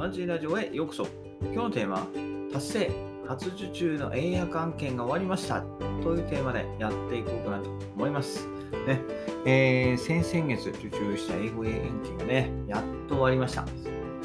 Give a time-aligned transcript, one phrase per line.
[0.00, 1.06] マジラジオへようこそ。
[1.42, 2.06] 今日のテーマ、
[2.50, 2.90] 達成、
[3.28, 5.60] 初受注の英訳案件が終わりました
[6.02, 8.46] というテーマでやっていこうかなと思います。
[8.86, 9.02] ね
[9.44, 13.66] えー、先々月受注した英語英案件がね、やっと終わりました。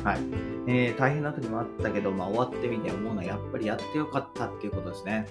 [0.05, 0.19] はい
[0.65, 5.27] えー、大変な時もあったけど、まあ、終わってみて思うのはやっぱりやってよかったっていうことですね。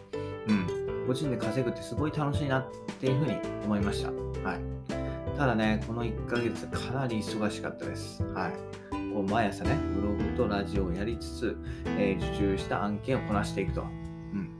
[0.48, 1.06] うん。
[1.06, 4.10] 個人で稼ぐってすごい楽しいなっていうふうに思いました。
[4.46, 5.38] はい。
[5.38, 8.22] ただね、この1ヶ月かなり忙しかったです。
[8.34, 8.83] はい。
[9.14, 13.82] こう毎朝ね、ブログとラジオをやりつつ、えー、受注した案件をこなしていくと。
[13.82, 14.50] うん、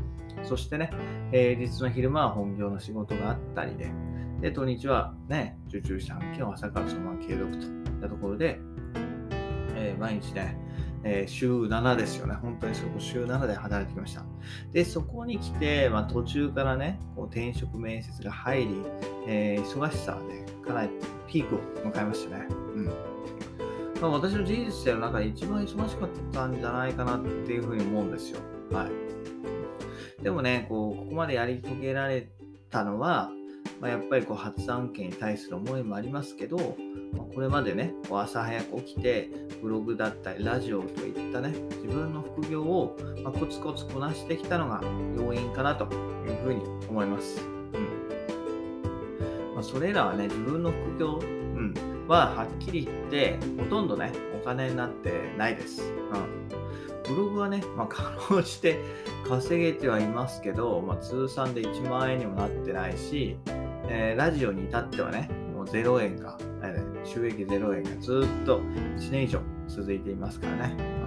[0.45, 0.93] そしてね、
[1.33, 3.91] 平日の昼間は本業の仕事があったりで、
[4.41, 8.61] で、土日はね、受注した案件を朝からそのまま継続といったところで、
[9.75, 10.57] えー、毎日ね、
[11.03, 12.34] えー、週7ですよね。
[12.34, 14.25] 本当にそこ週7で働いてきました。
[14.73, 18.83] で、そこに来て、まあ、途中からね、こう転職面接が入り、
[19.27, 20.91] えー、忙しさはね、かなり
[21.27, 21.59] ピークを
[21.91, 22.47] 迎えましたね。
[22.51, 23.15] うん
[24.05, 28.41] まあ、私の人生の中で一番忙しかったんじゃないかなっていうふうに思うんですよ。
[28.70, 30.22] はい。
[30.22, 32.28] でもね、こうここまでやり遂げられ
[32.69, 33.30] たのは、
[33.80, 36.58] まあ、やっぱりこう発案件に対する思いもありますけど、
[37.16, 39.30] まあ、これまでね、こう朝早く起きて、
[39.62, 44.82] ブログだったり、ラジオといったね、自分の副業を、まコツコツこなしてきたのが
[45.16, 45.88] 要因かなとい
[46.28, 46.60] うふうに
[46.91, 47.41] 思います。
[47.41, 55.83] うんまあ、それらはね、自分の副業、うんははっきり言ってほとんどねお金になってないです。
[55.83, 58.78] うん、ブログはね、まあ、かろうじて
[59.28, 63.36] 稼げてはいますけど、まあ、通算で1万円にもなってないし、
[63.88, 71.03] えー、ラジオに至ってはね、もう0円が、えー、収益0円がずっと1年以上続いていますからね。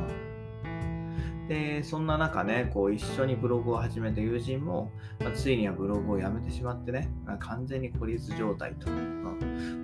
[1.47, 9.17] で、そんな中ね、こう一緒にブログを始めた友人も、まあ、ついにはブログをやめてしまってね、まあ、完全に孤立状態と、うん。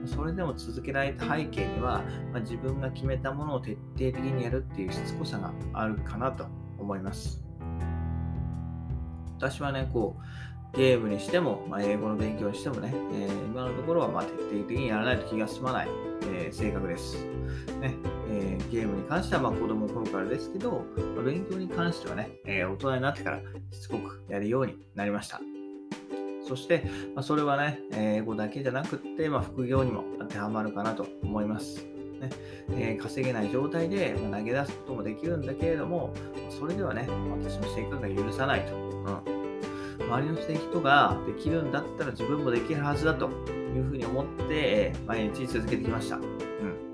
[0.05, 6.45] それでも続けられた背景には、まあ、自分が決めたものを徹底的にやるっていうしつこさがあるかなと
[6.77, 7.43] 思います。
[9.37, 10.17] 私はね、こ
[10.73, 15.87] う、ゲームにしても、まあ、英語の勉強にしてもね、えー、今のところはま徹底的にやらないと気が済まない、
[16.23, 17.23] えー、性格です。
[17.79, 17.93] ね
[18.33, 20.85] えー、ゲームに関してはまあ子供の頃からですけど、
[21.15, 23.39] まあ、勉強に関してはね、え大人になってから
[23.71, 25.39] しつこくやるようになりました。
[26.47, 26.83] そして、
[27.15, 31.85] まあ、それはね、英語だけじゃなくって、まあ、副業にも当てはまるかなと思います。
[32.19, 32.29] ね
[32.71, 36.13] えー、稼げない状態で、ま投げ出すこともできるんだけれども、
[36.49, 38.75] それではね、私の性格が許さないと。
[38.75, 38.79] う
[39.39, 39.43] ん
[39.99, 46.17] 周りの人ができるんだったら自分もできるはずだというふうに思って毎日続けてきました。
[46.17, 46.92] うん、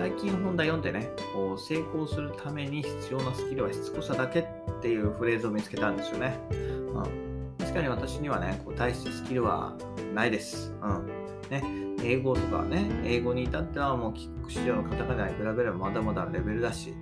[0.00, 4.44] 最近本題読んでね、こう成功するために必要なスキルはしつこさだけっ
[4.80, 6.38] ていうフレーズを見つけたんですよね。
[6.50, 9.76] うん、確かに私にはね、こう大してスキルは
[10.14, 10.74] ないです。
[10.80, 11.06] うん
[11.50, 11.62] ね、
[12.02, 16.94] 英語とかね、英語に至ってはもうキック市場の方々に比べればまだまだレベルだし、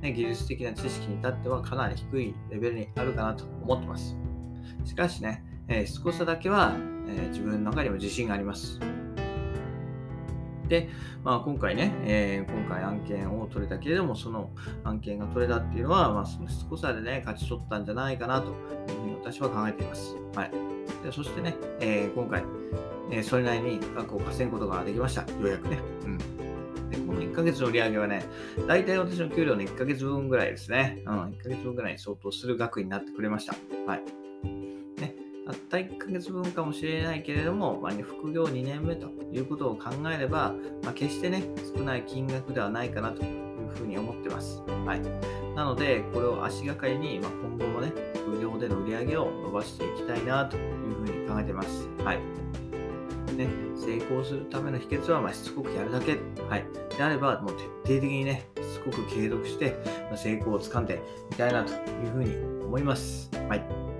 [0.00, 4.16] ね、技術的な知識に至ってはかなり低いレベルにあるかなと思ってます。
[4.86, 6.72] しかしね、えー、しつこさだけは、
[7.06, 8.80] えー、自分の中にも自信があります。
[10.68, 10.88] で、
[11.22, 14.50] まあ、今回ね、えー、今回案件を取れたけれども、その
[14.84, 18.54] 案件が取れたっていうのは、まあ、そのしつこさでね、勝ち取ったんじゃないかなという
[18.88, 20.16] ふうに私は考えています。
[20.34, 20.50] はい。
[21.04, 22.44] でそしてね、えー、今回、
[23.10, 25.22] えー、それなりに額を稼ぐことができました。
[25.22, 25.78] ようやくね。
[26.04, 26.18] うん。
[26.90, 28.24] で、この1ヶ月の売り上げはね、
[28.66, 31.02] 大体私の給料の1ヶ月分ぐらいですね。
[31.06, 33.54] うん、1ヶ月分ぐらいに相当する額になってくれました。
[33.86, 34.02] はい。
[35.46, 41.44] たった1ヶ月分かもしれないけれども、まあ、副業2年目ということを考えれば、まあ、決してね、
[41.76, 44.60] 少ない金額ではないかなというふうに思ってます。
[44.84, 45.00] はい。
[45.54, 51.88] なので、これを足がかりに、まあ、今後もね、副業での売り上げを伸ばしていきたいなというふうに考えてます。
[52.04, 52.18] はい。
[53.36, 56.18] ね、成功するための秘訣は、ま、しつこくやるだけ。
[56.48, 56.64] はい。
[56.96, 59.76] であれば、もう徹底的にね、しつこく継続して、
[60.10, 63.30] ま、成功をつかんでいきたいなというふうに思います。
[63.48, 63.95] はい。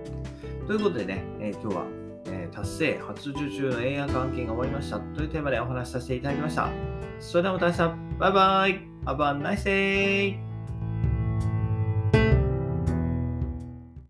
[0.67, 1.87] ということでね、えー、今日は、
[2.27, 6.69] えー、達成、初受注の英訳案件が終わりましたというテーマでお話しさせていただきました。
[7.21, 7.79] それではまた明日、
[8.19, 8.97] バイバイ。
[9.09, 10.46] アバンナイスデイ